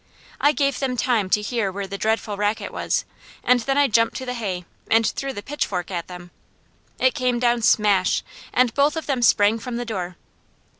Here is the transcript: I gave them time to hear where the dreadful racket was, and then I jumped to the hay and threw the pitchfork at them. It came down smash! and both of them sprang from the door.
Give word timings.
I 0.39 0.51
gave 0.51 0.79
them 0.79 0.97
time 0.97 1.29
to 1.29 1.43
hear 1.43 1.71
where 1.71 1.85
the 1.85 1.95
dreadful 1.95 2.35
racket 2.35 2.71
was, 2.71 3.05
and 3.43 3.59
then 3.59 3.77
I 3.77 3.87
jumped 3.87 4.17
to 4.17 4.25
the 4.25 4.33
hay 4.33 4.65
and 4.89 5.05
threw 5.05 5.31
the 5.31 5.43
pitchfork 5.43 5.91
at 5.91 6.07
them. 6.07 6.31
It 6.97 7.13
came 7.13 7.37
down 7.37 7.61
smash! 7.61 8.23
and 8.51 8.73
both 8.73 8.95
of 8.95 9.05
them 9.05 9.21
sprang 9.21 9.59
from 9.59 9.75
the 9.77 9.85
door. 9.85 10.17